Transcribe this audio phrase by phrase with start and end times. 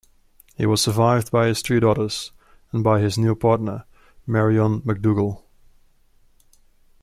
[0.55, 2.31] He was survived by his three daughters,
[2.71, 3.85] and by his new partner
[4.25, 5.43] Marion McDougall.